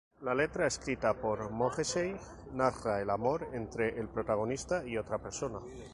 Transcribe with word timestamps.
La 0.27 0.33
letra, 0.33 0.65
escrita 0.67 1.13
por 1.13 1.51
Morrissey, 1.51 2.17
narra 2.53 3.01
el 3.01 3.11
amor 3.11 3.49
entre 3.53 3.99
el 3.99 4.09
protagonista 4.09 4.83
y 4.83 4.97
otra 4.97 5.19
persona. 5.19 5.59